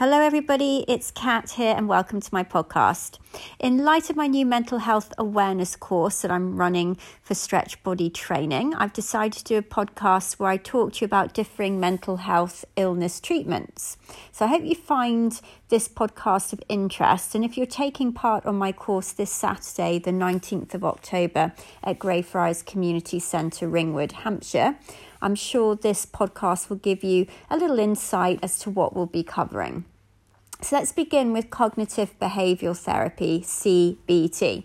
Hello, 0.00 0.18
everybody. 0.18 0.82
It's 0.88 1.10
Kat 1.10 1.50
here, 1.50 1.74
and 1.76 1.86
welcome 1.86 2.20
to 2.22 2.28
my 2.32 2.42
podcast. 2.42 3.18
In 3.58 3.84
light 3.84 4.08
of 4.08 4.16
my 4.16 4.28
new 4.28 4.46
mental 4.46 4.78
health 4.78 5.12
awareness 5.18 5.76
course 5.76 6.22
that 6.22 6.30
I'm 6.30 6.56
running 6.56 6.96
for 7.22 7.34
Stretch 7.34 7.82
Body 7.82 8.08
Training, 8.08 8.74
I've 8.76 8.94
decided 8.94 9.34
to 9.34 9.44
do 9.44 9.58
a 9.58 9.62
podcast 9.62 10.38
where 10.38 10.48
I 10.48 10.56
talk 10.56 10.94
to 10.94 11.00
you 11.02 11.04
about 11.04 11.34
differing 11.34 11.78
mental 11.78 12.16
health 12.16 12.64
illness 12.76 13.20
treatments. 13.20 13.98
So 14.32 14.46
I 14.46 14.48
hope 14.48 14.64
you 14.64 14.74
find 14.74 15.38
this 15.68 15.86
podcast 15.86 16.54
of 16.54 16.62
interest. 16.70 17.34
And 17.34 17.44
if 17.44 17.58
you're 17.58 17.66
taking 17.66 18.14
part 18.14 18.46
on 18.46 18.56
my 18.56 18.72
course 18.72 19.12
this 19.12 19.30
Saturday, 19.30 19.98
the 19.98 20.12
19th 20.12 20.72
of 20.72 20.82
October, 20.82 21.52
at 21.84 21.98
Greyfriars 21.98 22.62
Community 22.62 23.18
Centre, 23.18 23.68
Ringwood, 23.68 24.12
Hampshire, 24.12 24.78
I'm 25.22 25.34
sure 25.34 25.74
this 25.74 26.06
podcast 26.06 26.68
will 26.68 26.76
give 26.76 27.04
you 27.04 27.26
a 27.50 27.56
little 27.56 27.78
insight 27.78 28.38
as 28.42 28.58
to 28.60 28.70
what 28.70 28.94
we'll 28.94 29.06
be 29.06 29.22
covering. 29.22 29.84
So 30.62 30.76
let's 30.76 30.92
begin 30.92 31.32
with 31.32 31.50
cognitive 31.50 32.18
behavioural 32.18 32.76
therapy, 32.76 33.40
CBT, 33.40 34.64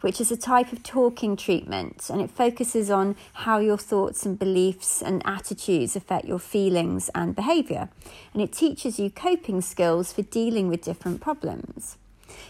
which 0.00 0.20
is 0.20 0.30
a 0.30 0.36
type 0.36 0.72
of 0.72 0.82
talking 0.82 1.36
treatment 1.36 2.10
and 2.10 2.20
it 2.20 2.30
focuses 2.30 2.90
on 2.90 3.16
how 3.32 3.58
your 3.58 3.78
thoughts 3.78 4.26
and 4.26 4.38
beliefs 4.38 5.02
and 5.02 5.22
attitudes 5.24 5.96
affect 5.96 6.26
your 6.26 6.38
feelings 6.38 7.10
and 7.14 7.34
behaviour. 7.34 7.88
And 8.32 8.42
it 8.42 8.52
teaches 8.52 8.98
you 8.98 9.10
coping 9.10 9.60
skills 9.60 10.12
for 10.12 10.22
dealing 10.22 10.68
with 10.68 10.82
different 10.82 11.20
problems. 11.20 11.96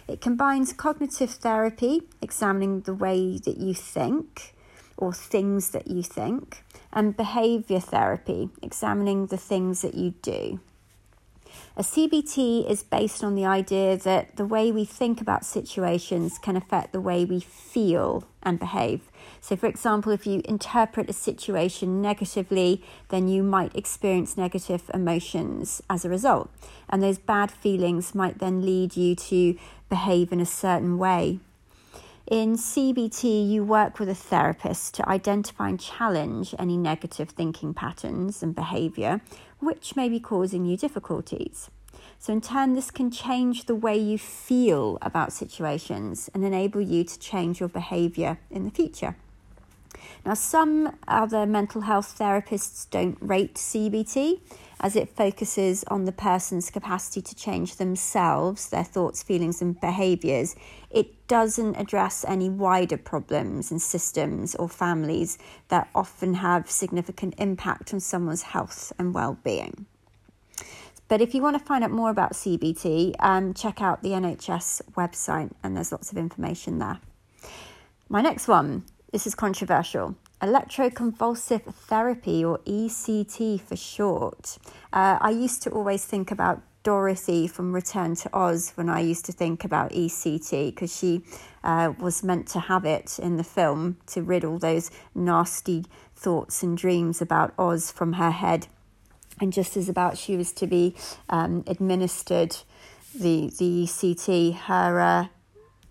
It 0.08 0.20
combines 0.20 0.72
cognitive 0.72 1.30
therapy, 1.30 2.02
examining 2.20 2.80
the 2.80 2.94
way 2.94 3.38
that 3.38 3.58
you 3.58 3.74
think 3.74 4.54
or 4.96 5.12
things 5.12 5.70
that 5.70 5.86
you 5.86 6.02
think, 6.02 6.63
and 6.94 7.16
behaviour 7.16 7.80
therapy, 7.80 8.48
examining 8.62 9.26
the 9.26 9.36
things 9.36 9.82
that 9.82 9.94
you 9.94 10.14
do. 10.22 10.60
A 11.76 11.82
CBT 11.82 12.70
is 12.70 12.84
based 12.84 13.24
on 13.24 13.34
the 13.34 13.44
idea 13.44 13.96
that 13.96 14.36
the 14.36 14.46
way 14.46 14.70
we 14.70 14.84
think 14.84 15.20
about 15.20 15.44
situations 15.44 16.38
can 16.38 16.56
affect 16.56 16.92
the 16.92 17.00
way 17.00 17.24
we 17.24 17.40
feel 17.40 18.24
and 18.44 18.60
behave. 18.60 19.10
So, 19.40 19.56
for 19.56 19.66
example, 19.66 20.12
if 20.12 20.24
you 20.24 20.40
interpret 20.44 21.10
a 21.10 21.12
situation 21.12 22.00
negatively, 22.00 22.82
then 23.08 23.26
you 23.26 23.42
might 23.42 23.74
experience 23.74 24.36
negative 24.36 24.88
emotions 24.94 25.82
as 25.90 26.04
a 26.04 26.08
result. 26.08 26.48
And 26.88 27.02
those 27.02 27.18
bad 27.18 27.50
feelings 27.50 28.14
might 28.14 28.38
then 28.38 28.64
lead 28.64 28.96
you 28.96 29.16
to 29.16 29.58
behave 29.88 30.32
in 30.32 30.40
a 30.40 30.46
certain 30.46 30.96
way. 30.96 31.40
In 32.26 32.56
CBT, 32.56 33.50
you 33.50 33.62
work 33.64 33.98
with 33.98 34.08
a 34.08 34.14
therapist 34.14 34.94
to 34.94 35.06
identify 35.06 35.68
and 35.68 35.78
challenge 35.78 36.54
any 36.58 36.78
negative 36.78 37.28
thinking 37.28 37.74
patterns 37.74 38.42
and 38.42 38.54
behaviour 38.54 39.20
which 39.58 39.94
may 39.94 40.08
be 40.08 40.20
causing 40.20 40.64
you 40.64 40.78
difficulties. 40.78 41.70
So, 42.18 42.32
in 42.32 42.40
turn, 42.40 42.72
this 42.72 42.90
can 42.90 43.10
change 43.10 43.66
the 43.66 43.74
way 43.74 43.98
you 43.98 44.16
feel 44.16 44.96
about 45.02 45.34
situations 45.34 46.30
and 46.32 46.42
enable 46.46 46.80
you 46.80 47.04
to 47.04 47.18
change 47.18 47.60
your 47.60 47.68
behaviour 47.68 48.38
in 48.50 48.64
the 48.64 48.70
future. 48.70 49.16
Now, 50.24 50.34
some 50.34 50.96
other 51.06 51.44
mental 51.44 51.82
health 51.82 52.16
therapists 52.18 52.88
don't 52.88 53.18
rate 53.20 53.56
CBT 53.56 54.40
as 54.80 54.96
it 54.96 55.14
focuses 55.14 55.84
on 55.84 56.06
the 56.06 56.12
person's 56.12 56.70
capacity 56.70 57.20
to 57.20 57.34
change 57.34 57.76
themselves, 57.76 58.70
their 58.70 58.84
thoughts, 58.84 59.22
feelings, 59.22 59.60
and 59.60 59.78
behaviours. 59.78 60.56
It 60.90 61.26
doesn't 61.28 61.76
address 61.76 62.24
any 62.26 62.48
wider 62.48 62.96
problems 62.96 63.70
in 63.70 63.78
systems 63.78 64.54
or 64.54 64.68
families 64.68 65.36
that 65.68 65.88
often 65.94 66.34
have 66.34 66.70
significant 66.70 67.34
impact 67.36 67.92
on 67.92 68.00
someone's 68.00 68.42
health 68.42 68.94
and 68.98 69.12
well-being. 69.12 69.84
But 71.06 71.20
if 71.20 71.34
you 71.34 71.42
want 71.42 71.58
to 71.58 71.64
find 71.64 71.84
out 71.84 71.90
more 71.90 72.08
about 72.08 72.32
CBT, 72.32 73.16
um, 73.20 73.52
check 73.52 73.82
out 73.82 74.02
the 74.02 74.10
NHS 74.10 74.80
website, 74.96 75.52
and 75.62 75.76
there's 75.76 75.92
lots 75.92 76.10
of 76.10 76.16
information 76.16 76.78
there. 76.78 76.98
My 78.08 78.22
next 78.22 78.48
one 78.48 78.84
this 79.14 79.28
is 79.28 79.36
controversial. 79.36 80.16
Electroconvulsive 80.42 81.72
therapy, 81.72 82.44
or 82.44 82.58
ECT 82.66 83.60
for 83.60 83.76
short. 83.76 84.58
Uh, 84.92 85.18
I 85.20 85.30
used 85.30 85.62
to 85.62 85.70
always 85.70 86.04
think 86.04 86.32
about 86.32 86.62
Dorothy 86.82 87.46
from 87.46 87.72
Return 87.72 88.16
to 88.16 88.30
Oz 88.36 88.72
when 88.74 88.88
I 88.88 88.98
used 88.98 89.24
to 89.26 89.32
think 89.32 89.64
about 89.64 89.92
ECT 89.92 90.74
because 90.74 90.94
she 90.98 91.22
uh, 91.62 91.92
was 91.96 92.24
meant 92.24 92.48
to 92.48 92.58
have 92.58 92.84
it 92.84 93.20
in 93.20 93.36
the 93.36 93.44
film 93.44 93.98
to 94.06 94.20
rid 94.20 94.44
all 94.44 94.58
those 94.58 94.90
nasty 95.14 95.84
thoughts 96.16 96.64
and 96.64 96.76
dreams 96.76 97.22
about 97.22 97.54
Oz 97.56 97.92
from 97.92 98.14
her 98.14 98.32
head. 98.32 98.66
And 99.40 99.52
just 99.52 99.76
as 99.76 99.88
about 99.88 100.18
she 100.18 100.36
was 100.36 100.50
to 100.54 100.66
be 100.66 100.96
um, 101.30 101.62
administered 101.68 102.56
the 103.14 103.52
the 103.60 103.84
ECT, 103.84 104.56
her 104.62 104.98
uh, 104.98 105.26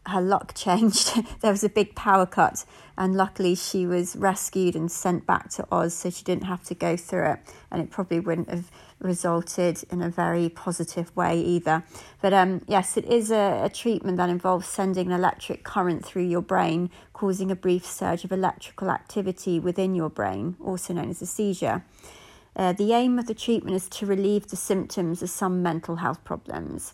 her 0.08 0.22
luck 0.22 0.54
changed. 0.56 1.14
there 1.42 1.52
was 1.52 1.64
a 1.64 1.70
big 1.70 1.96
power 1.96 2.26
cut, 2.26 2.66
and 2.98 3.16
luckily 3.16 3.56
she 3.56 3.86
was 3.86 4.16
rescued 4.16 4.76
and 4.76 4.92
sent 4.92 5.26
back 5.26 5.50
to 5.52 5.68
Oz 5.72 5.94
so 5.94 6.10
she 6.10 6.24
didn't 6.24 6.44
have 6.46 6.64
to 6.66 6.76
go 6.76 6.96
through 6.96 7.32
it. 7.32 7.40
And 7.72 7.82
it 7.82 7.90
probably 7.90 8.20
wouldn't 8.20 8.50
have 8.50 8.70
resulted 9.00 9.84
in 9.92 10.02
a 10.02 10.10
very 10.10 10.50
positive 10.50 11.16
way 11.16 11.40
either. 11.40 11.84
But 12.22 12.34
um, 12.34 12.62
yes, 12.68 12.98
it 12.98 13.06
is 13.06 13.32
a, 13.32 13.62
a 13.64 13.70
treatment 13.70 14.18
that 14.18 14.30
involves 14.30 14.68
sending 14.68 15.08
an 15.08 15.14
electric 15.14 15.64
current 15.64 16.06
through 16.06 16.24
your 16.24 16.42
brain, 16.42 16.90
causing 17.12 17.52
a 17.52 17.56
brief 17.56 17.86
surge 17.86 18.24
of 18.24 18.32
electrical 18.32 18.90
activity 18.90 19.60
within 19.60 19.96
your 19.96 20.10
brain, 20.10 20.56
also 20.64 20.94
known 20.94 21.10
as 21.10 21.22
a 21.22 21.26
seizure. 21.26 21.84
Uh, 22.56 22.72
the 22.72 22.94
aim 22.94 23.18
of 23.18 23.26
the 23.26 23.34
treatment 23.34 23.76
is 23.76 23.90
to 23.90 24.06
relieve 24.06 24.48
the 24.48 24.56
symptoms 24.56 25.24
of 25.24 25.30
some 25.30 25.64
mental 25.64 25.98
health 25.98 26.24
problems. 26.24 26.94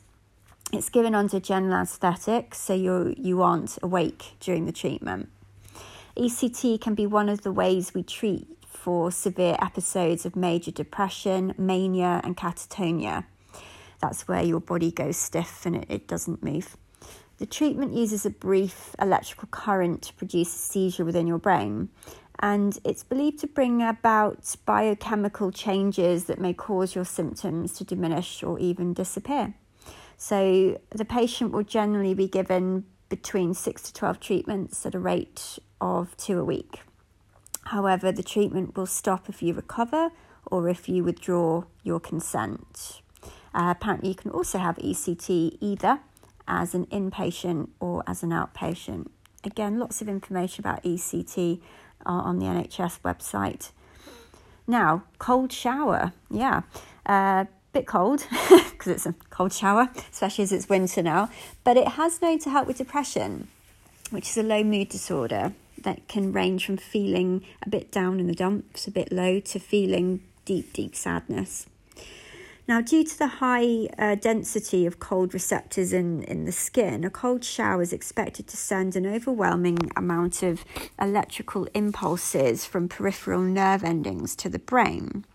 It's 0.71 0.89
given 0.89 1.15
under 1.15 1.39
general 1.39 1.73
anaesthetic, 1.73 2.53
so 2.53 2.75
you 2.75 3.15
you 3.17 3.41
aren't 3.41 3.79
awake 3.81 4.35
during 4.39 4.65
the 4.65 4.71
treatment. 4.71 5.29
ECT 6.15 6.79
can 6.79 6.93
be 6.93 7.07
one 7.07 7.27
of 7.27 7.41
the 7.41 7.51
ways 7.51 7.95
we 7.95 8.03
treat 8.03 8.47
for 8.67 9.11
severe 9.11 9.57
episodes 9.59 10.27
of 10.27 10.35
major 10.35 10.69
depression, 10.69 11.55
mania, 11.57 12.21
and 12.23 12.37
catatonia. 12.37 13.25
That's 13.99 14.27
where 14.27 14.43
your 14.43 14.59
body 14.59 14.91
goes 14.91 15.17
stiff 15.17 15.65
and 15.65 15.75
it, 15.75 15.85
it 15.89 16.07
doesn't 16.07 16.43
move. 16.43 16.77
The 17.39 17.47
treatment 17.47 17.95
uses 17.95 18.25
a 18.27 18.29
brief 18.29 18.95
electrical 19.01 19.47
current 19.47 20.03
to 20.03 20.13
produce 20.13 20.53
a 20.53 20.59
seizure 20.59 21.05
within 21.05 21.25
your 21.25 21.39
brain, 21.39 21.89
and 22.41 22.77
it's 22.83 23.03
believed 23.03 23.39
to 23.39 23.47
bring 23.47 23.81
about 23.81 24.55
biochemical 24.67 25.51
changes 25.51 26.25
that 26.25 26.39
may 26.39 26.53
cause 26.53 26.93
your 26.93 27.05
symptoms 27.05 27.73
to 27.77 27.83
diminish 27.83 28.43
or 28.43 28.59
even 28.59 28.93
disappear. 28.93 29.55
So 30.19 30.79
the 30.89 31.05
patient 31.05 31.53
will 31.53 31.63
generally 31.63 32.13
be 32.13 32.27
given 32.27 32.83
between 33.07 33.53
6 33.53 33.81
to 33.83 33.93
12 33.93 34.19
treatments 34.19 34.85
at 34.85 34.93
a 34.93 34.99
rate 34.99 35.57
of 35.79 36.15
two 36.17 36.37
a 36.39 36.43
week. 36.43 36.81
However, 37.67 38.11
the 38.11 38.21
treatment 38.21 38.75
will 38.75 38.85
stop 38.85 39.29
if 39.29 39.41
you 39.41 39.53
recover 39.53 40.09
or 40.45 40.67
if 40.67 40.89
you 40.89 41.05
withdraw 41.05 41.63
your 41.83 42.01
consent. 42.01 43.01
Uh, 43.53 43.73
apparently, 43.75 44.09
you 44.09 44.15
can 44.15 44.31
also 44.31 44.57
have 44.57 44.75
ECT 44.75 45.57
either 45.61 46.01
as 46.49 46.75
an 46.75 46.85
inpatient 46.87 47.69
or 47.79 48.03
as 48.05 48.21
an 48.21 48.31
outpatient. 48.31 49.07
Again, 49.45 49.79
lots 49.79 50.01
of 50.01 50.09
information 50.09 50.65
about 50.65 50.83
ECT 50.83 51.61
uh, 52.05 52.09
on 52.09 52.39
the 52.39 52.45
NHS 52.45 52.99
website. 53.01 53.71
Now, 54.67 55.03
cold 55.17 55.53
shower. 55.53 56.11
Yeah. 56.29 56.63
Uh, 57.05 57.45
bit 57.71 57.85
cold 57.85 58.25
because 58.71 58.87
it's 58.87 59.05
a 59.05 59.13
cold 59.29 59.53
shower, 59.53 59.89
especially 60.11 60.43
as 60.43 60.51
it's 60.51 60.69
winter 60.69 61.03
now. 61.03 61.29
But 61.63 61.77
it 61.77 61.89
has 61.89 62.21
known 62.21 62.39
to 62.39 62.49
help 62.49 62.67
with 62.67 62.77
depression, 62.77 63.47
which 64.09 64.29
is 64.29 64.37
a 64.37 64.43
low 64.43 64.63
mood 64.63 64.89
disorder 64.89 65.53
that 65.83 66.07
can 66.07 66.33
range 66.33 66.65
from 66.65 66.77
feeling 66.77 67.43
a 67.63 67.69
bit 67.69 67.91
down 67.91 68.19
in 68.19 68.27
the 68.27 68.35
dumps, 68.35 68.87
a 68.87 68.91
bit 68.91 69.11
low, 69.11 69.39
to 69.39 69.59
feeling 69.59 70.21
deep, 70.45 70.73
deep 70.73 70.95
sadness. 70.95 71.67
Now, 72.69 72.81
due 72.81 73.03
to 73.03 73.17
the 73.17 73.27
high 73.27 73.87
uh, 73.97 74.13
density 74.13 74.85
of 74.85 74.99
cold 74.99 75.33
receptors 75.33 75.91
in, 75.91 76.21
in 76.21 76.45
the 76.45 76.51
skin, 76.51 77.03
a 77.03 77.09
cold 77.09 77.43
shower 77.43 77.81
is 77.81 77.91
expected 77.91 78.47
to 78.47 78.57
send 78.57 78.95
an 78.95 79.07
overwhelming 79.07 79.89
amount 79.95 80.43
of 80.43 80.63
electrical 81.01 81.67
impulses 81.73 82.65
from 82.65 82.87
peripheral 82.87 83.41
nerve 83.41 83.83
endings 83.83 84.35
to 84.35 84.49
the 84.49 84.59
brain. 84.59 85.25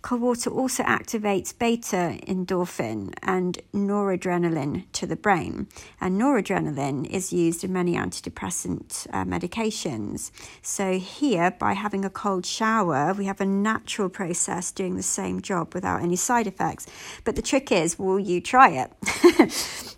Cold 0.00 0.20
water 0.20 0.50
also 0.50 0.84
activates 0.84 1.56
beta 1.56 2.18
endorphin 2.26 3.12
and 3.22 3.58
noradrenaline 3.74 4.84
to 4.92 5.06
the 5.06 5.16
brain. 5.16 5.66
And 6.00 6.20
noradrenaline 6.20 7.04
is 7.06 7.32
used 7.32 7.64
in 7.64 7.72
many 7.72 7.94
antidepressant 7.94 9.08
uh, 9.12 9.24
medications. 9.24 10.30
So, 10.62 10.98
here, 10.98 11.50
by 11.50 11.72
having 11.72 12.04
a 12.04 12.10
cold 12.10 12.46
shower, 12.46 13.12
we 13.12 13.24
have 13.24 13.40
a 13.40 13.46
natural 13.46 14.08
process 14.08 14.70
doing 14.70 14.94
the 14.96 15.02
same 15.02 15.42
job 15.42 15.74
without 15.74 16.00
any 16.00 16.16
side 16.16 16.46
effects. 16.46 16.86
But 17.24 17.34
the 17.34 17.42
trick 17.42 17.72
is, 17.72 17.98
will 17.98 18.20
you 18.20 18.40
try 18.40 18.70
it? 18.70 19.96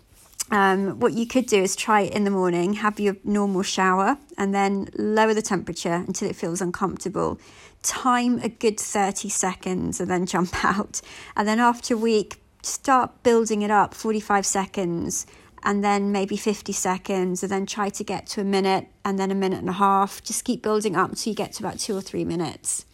Um, 0.51 0.99
what 0.99 1.13
you 1.13 1.25
could 1.25 1.45
do 1.45 1.63
is 1.63 1.77
try 1.77 2.01
it 2.01 2.13
in 2.13 2.25
the 2.25 2.29
morning, 2.29 2.73
have 2.73 2.99
your 2.99 3.15
normal 3.23 3.63
shower, 3.63 4.17
and 4.37 4.53
then 4.53 4.89
lower 4.97 5.33
the 5.33 5.41
temperature 5.41 6.03
until 6.07 6.29
it 6.29 6.35
feels 6.35 6.59
uncomfortable. 6.61 7.39
Time 7.83 8.39
a 8.39 8.49
good 8.49 8.77
30 8.77 9.29
seconds 9.29 10.01
and 10.01 10.11
then 10.11 10.25
jump 10.33 10.63
out. 10.63 11.01
And 11.37 11.47
then 11.47 11.59
after 11.59 11.93
a 11.93 11.97
week, 11.97 12.41
start 12.61 13.23
building 13.23 13.61
it 13.61 13.71
up 13.71 13.93
45 13.93 14.45
seconds 14.45 15.25
and 15.63 15.83
then 15.83 16.11
maybe 16.11 16.35
50 16.37 16.73
seconds, 16.73 17.43
and 17.43 17.51
then 17.51 17.67
try 17.67 17.89
to 17.89 18.03
get 18.03 18.25
to 18.25 18.41
a 18.41 18.43
minute 18.43 18.87
and 19.05 19.19
then 19.19 19.29
a 19.29 19.35
minute 19.35 19.59
and 19.59 19.69
a 19.69 19.73
half. 19.73 20.23
Just 20.23 20.43
keep 20.43 20.63
building 20.63 20.95
up 20.95 21.09
until 21.09 21.31
you 21.31 21.35
get 21.35 21.53
to 21.53 21.63
about 21.63 21.77
two 21.77 21.95
or 21.95 22.01
three 22.01 22.25
minutes. 22.25 22.85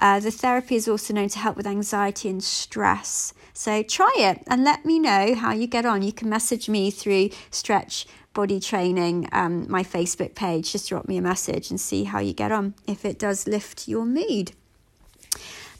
Uh, 0.00 0.18
the 0.18 0.30
therapy 0.30 0.74
is 0.74 0.88
also 0.88 1.12
known 1.12 1.28
to 1.28 1.38
help 1.38 1.56
with 1.56 1.66
anxiety 1.66 2.28
and 2.28 2.42
stress. 2.42 3.34
So 3.52 3.82
try 3.82 4.12
it 4.16 4.42
and 4.46 4.64
let 4.64 4.84
me 4.84 4.98
know 4.98 5.34
how 5.34 5.52
you 5.52 5.66
get 5.66 5.84
on. 5.84 6.02
You 6.02 6.12
can 6.12 6.30
message 6.30 6.68
me 6.68 6.90
through 6.90 7.30
Stretch 7.50 8.06
Body 8.32 8.58
Training, 8.58 9.28
um, 9.32 9.70
my 9.70 9.82
Facebook 9.82 10.34
page. 10.34 10.72
Just 10.72 10.88
drop 10.88 11.06
me 11.06 11.18
a 11.18 11.22
message 11.22 11.70
and 11.70 11.78
see 11.78 12.04
how 12.04 12.18
you 12.20 12.32
get 12.32 12.50
on 12.50 12.74
if 12.86 13.04
it 13.04 13.18
does 13.18 13.46
lift 13.46 13.86
your 13.86 14.06
mood. 14.06 14.52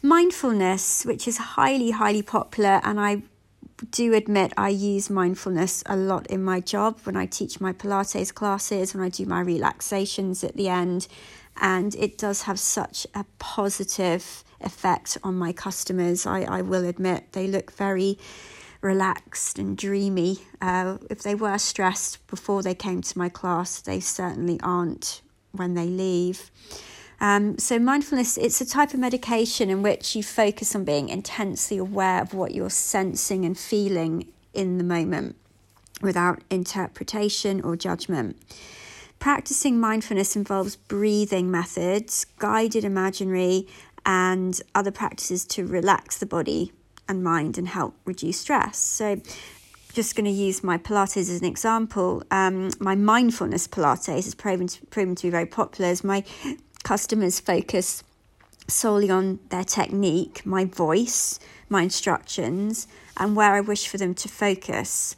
Mindfulness, 0.02 1.04
which 1.04 1.26
is 1.26 1.38
highly, 1.38 1.90
highly 1.90 2.22
popular, 2.22 2.80
and 2.84 3.00
I 3.00 3.22
do 3.90 4.14
admit 4.14 4.52
I 4.56 4.68
use 4.68 5.10
mindfulness 5.10 5.82
a 5.86 5.96
lot 5.96 6.26
in 6.28 6.42
my 6.42 6.60
job 6.60 7.00
when 7.04 7.16
I 7.16 7.26
teach 7.26 7.60
my 7.60 7.72
Pilates 7.72 8.34
classes, 8.34 8.94
when 8.94 9.02
I 9.02 9.08
do 9.08 9.26
my 9.26 9.40
relaxations 9.40 10.44
at 10.44 10.56
the 10.56 10.68
end, 10.68 11.08
and 11.60 11.94
it 11.94 12.18
does 12.18 12.42
have 12.42 12.58
such 12.58 13.06
a 13.14 13.24
positive 13.38 14.44
effect 14.60 15.18
on 15.22 15.36
my 15.36 15.52
customers. 15.52 16.26
I, 16.26 16.42
I 16.42 16.62
will 16.62 16.84
admit 16.84 17.32
they 17.32 17.46
look 17.46 17.72
very 17.72 18.18
relaxed 18.80 19.58
and 19.58 19.76
dreamy. 19.76 20.38
Uh, 20.60 20.98
if 21.08 21.22
they 21.22 21.34
were 21.34 21.58
stressed 21.58 22.26
before 22.28 22.62
they 22.62 22.74
came 22.74 23.02
to 23.02 23.18
my 23.18 23.28
class, 23.28 23.80
they 23.80 24.00
certainly 24.00 24.58
aren't 24.62 25.22
when 25.52 25.74
they 25.74 25.86
leave. 25.86 26.50
Um, 27.20 27.58
so, 27.58 27.78
mindfulness, 27.78 28.38
it's 28.38 28.60
a 28.60 28.66
type 28.66 28.94
of 28.94 29.00
medication 29.00 29.68
in 29.68 29.82
which 29.82 30.16
you 30.16 30.22
focus 30.22 30.74
on 30.74 30.84
being 30.84 31.10
intensely 31.10 31.76
aware 31.76 32.22
of 32.22 32.32
what 32.32 32.54
you're 32.54 32.70
sensing 32.70 33.44
and 33.44 33.58
feeling 33.58 34.32
in 34.54 34.78
the 34.78 34.84
moment 34.84 35.36
without 36.00 36.42
interpretation 36.48 37.60
or 37.60 37.76
judgment. 37.76 38.36
Practicing 39.18 39.78
mindfulness 39.78 40.34
involves 40.34 40.76
breathing 40.76 41.50
methods, 41.50 42.24
guided 42.38 42.84
imaginary, 42.84 43.68
and 44.06 44.62
other 44.74 44.90
practices 44.90 45.44
to 45.44 45.66
relax 45.66 46.16
the 46.16 46.24
body 46.24 46.72
and 47.06 47.22
mind 47.22 47.58
and 47.58 47.68
help 47.68 47.94
reduce 48.06 48.40
stress. 48.40 48.78
So, 48.78 49.20
just 49.92 50.14
going 50.14 50.24
to 50.24 50.30
use 50.30 50.62
my 50.62 50.78
Pilates 50.78 51.16
as 51.16 51.40
an 51.40 51.44
example. 51.44 52.22
Um, 52.30 52.70
my 52.78 52.94
mindfulness 52.94 53.66
Pilates 53.66 54.24
has 54.24 54.34
proven 54.34 54.68
to, 54.68 54.86
proven 54.86 55.16
to 55.16 55.24
be 55.24 55.30
very 55.30 55.46
popular 55.46 55.90
as 55.90 56.04
my 56.04 56.24
customers 56.90 57.38
focus 57.38 58.02
solely 58.66 59.08
on 59.08 59.38
their 59.50 59.62
technique, 59.62 60.44
my 60.44 60.64
voice, 60.64 61.38
my 61.68 61.82
instructions, 61.82 62.88
and 63.16 63.36
where 63.36 63.52
I 63.54 63.60
wish 63.60 63.86
for 63.86 63.96
them 63.96 64.12
to 64.14 64.28
focus. 64.28 65.14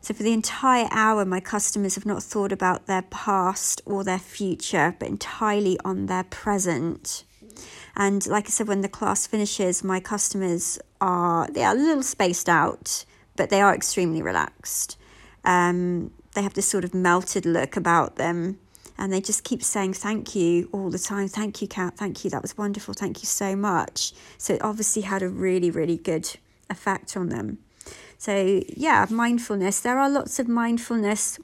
So, 0.00 0.12
for 0.12 0.24
the 0.24 0.32
entire 0.32 0.88
hour, 0.90 1.24
my 1.24 1.38
customers 1.38 1.94
have 1.94 2.04
not 2.04 2.20
thought 2.20 2.50
about 2.50 2.86
their 2.86 3.02
past 3.02 3.80
or 3.86 4.02
their 4.02 4.18
future, 4.18 4.96
but 4.98 5.06
entirely 5.06 5.78
on 5.84 6.06
their 6.06 6.24
present. 6.24 7.22
And 7.94 8.26
like 8.26 8.46
I 8.46 8.50
said, 8.50 8.66
when 8.66 8.80
the 8.80 8.88
class 8.88 9.24
finishes, 9.24 9.84
my 9.84 10.00
customers 10.00 10.80
are 11.00 11.46
they 11.46 11.62
are 11.62 11.76
a 11.76 11.78
little 11.78 12.02
spaced 12.02 12.48
out, 12.48 13.04
but 13.36 13.50
they 13.50 13.60
are 13.60 13.72
extremely 13.72 14.20
relaxed. 14.20 14.98
Um, 15.44 16.10
they 16.34 16.42
have 16.42 16.54
this 16.54 16.68
sort 16.68 16.82
of 16.82 16.92
melted 16.92 17.46
look 17.46 17.76
about 17.76 18.16
them 18.16 18.58
and 18.98 19.12
they 19.12 19.20
just 19.20 19.44
keep 19.44 19.62
saying 19.62 19.94
thank 19.94 20.34
you 20.34 20.68
all 20.72 20.90
the 20.90 20.98
time. 20.98 21.28
Thank 21.28 21.60
you, 21.60 21.68
Kat. 21.68 21.96
Thank 21.96 22.24
you. 22.24 22.30
That 22.30 22.42
was 22.42 22.56
wonderful. 22.56 22.94
Thank 22.94 23.22
you 23.22 23.26
so 23.26 23.56
much. 23.56 24.12
So 24.38 24.54
it 24.54 24.62
obviously 24.62 25.02
had 25.02 25.22
a 25.22 25.28
really, 25.28 25.70
really 25.70 25.96
good 25.96 26.30
effect 26.70 27.16
on 27.16 27.28
them. 27.28 27.58
So 28.18 28.62
yeah, 28.76 29.06
mindfulness. 29.10 29.80
There 29.80 29.98
are 29.98 30.08
lots 30.08 30.38
of 30.38 30.48
mindfulness 30.48 31.38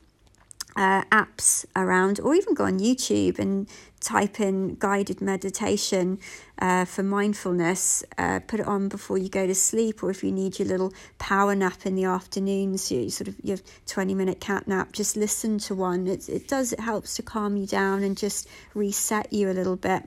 uh, 0.76 1.02
apps 1.04 1.64
around, 1.76 2.20
or 2.20 2.34
even 2.34 2.54
go 2.54 2.64
on 2.64 2.78
YouTube 2.78 3.38
and 3.38 3.68
type 4.00 4.40
in 4.40 4.76
guided 4.76 5.20
meditation 5.20 6.18
uh, 6.58 6.84
for 6.84 7.02
mindfulness. 7.02 8.02
Uh, 8.16 8.40
put 8.40 8.60
it 8.60 8.66
on 8.66 8.88
before 8.88 9.18
you 9.18 9.28
go 9.28 9.46
to 9.46 9.54
sleep, 9.54 10.02
or 10.02 10.10
if 10.10 10.24
you 10.24 10.32
need 10.32 10.58
your 10.58 10.68
little 10.68 10.92
power 11.18 11.54
nap 11.54 11.84
in 11.84 11.94
the 11.94 12.04
afternoons, 12.04 12.90
you 12.90 13.10
sort 13.10 13.28
of 13.28 13.36
your 13.42 13.58
twenty 13.86 14.14
minute 14.14 14.40
cat 14.40 14.66
nap. 14.66 14.92
Just 14.92 15.16
listen 15.16 15.58
to 15.58 15.74
one. 15.74 16.06
It 16.06 16.28
it 16.28 16.48
does. 16.48 16.72
It 16.72 16.80
helps 16.80 17.16
to 17.16 17.22
calm 17.22 17.56
you 17.56 17.66
down 17.66 18.02
and 18.02 18.16
just 18.16 18.48
reset 18.74 19.32
you 19.32 19.50
a 19.50 19.52
little 19.52 19.76
bit. 19.76 20.04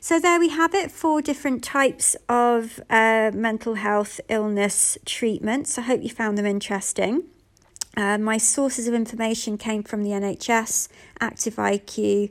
So, 0.00 0.20
there 0.20 0.38
we 0.38 0.50
have 0.50 0.74
it 0.74 0.92
four 0.92 1.20
different 1.20 1.64
types 1.64 2.14
of 2.28 2.80
uh, 2.88 3.32
mental 3.34 3.74
health 3.74 4.20
illness 4.28 4.96
treatments. 5.04 5.76
I 5.76 5.82
hope 5.82 6.02
you 6.02 6.08
found 6.08 6.38
them 6.38 6.46
interesting. 6.46 7.24
Uh, 7.98 8.16
my 8.16 8.38
sources 8.38 8.86
of 8.86 8.94
information 8.94 9.58
came 9.58 9.82
from 9.82 10.04
the 10.04 10.10
NHS, 10.10 10.86
Active 11.20 11.56
IQ, 11.56 12.30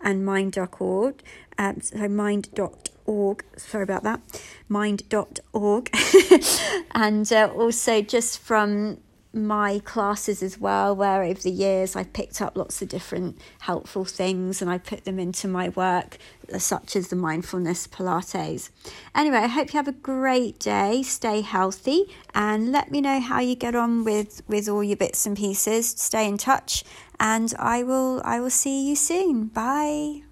and 0.00 0.24
mind.org. 0.24 1.22
Um, 1.58 1.80
so 1.80 2.06
mind.org, 2.06 3.44
sorry 3.56 3.82
about 3.82 4.04
that, 4.04 4.20
mind.org. 4.68 5.90
and 6.94 7.32
uh, 7.32 7.50
also 7.52 8.00
just 8.00 8.38
from 8.38 8.98
my 9.32 9.80
classes 9.80 10.42
as 10.42 10.58
well, 10.58 10.94
where 10.96 11.22
over 11.22 11.40
the 11.40 11.50
years 11.50 11.94
I've 11.94 12.12
picked 12.12 12.40
up 12.40 12.56
lots 12.56 12.80
of 12.82 12.88
different 12.88 13.38
helpful 13.60 14.04
things 14.04 14.62
and 14.62 14.70
I 14.70 14.78
put 14.78 15.04
them 15.04 15.18
into 15.18 15.48
my 15.48 15.68
work, 15.70 16.18
uh, 16.52 16.58
such 16.58 16.96
as 16.96 17.08
the 17.08 17.16
mindfulness 17.16 17.86
Pilates. 17.86 18.70
Anyway, 19.14 19.38
I 19.38 19.46
hope 19.46 19.72
you 19.72 19.78
have 19.78 19.88
a 19.88 19.92
great 19.92 20.58
day, 20.58 21.02
stay 21.02 21.40
healthy, 21.42 22.14
and 22.34 22.72
let 22.72 22.90
me 22.90 23.00
know 23.00 23.20
how 23.20 23.40
you 23.40 23.54
get 23.54 23.74
on 23.74 24.04
with, 24.04 24.42
with 24.48 24.68
all 24.68 24.82
your 24.82 24.96
bits 24.96 25.26
and 25.26 25.36
pieces. 25.36 25.88
Stay 25.88 26.26
in 26.26 26.38
touch, 26.38 26.84
and 27.20 27.52
I 27.58 27.82
will 27.82 28.22
I 28.24 28.40
will 28.40 28.50
see 28.50 28.88
you 28.88 28.96
soon. 28.96 29.46
Bye. 29.46 30.27